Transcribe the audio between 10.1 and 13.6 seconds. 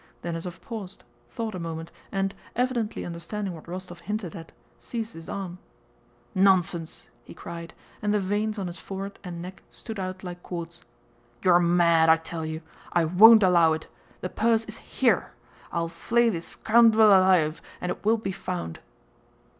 like cords. "You are mad, I tell you. I won't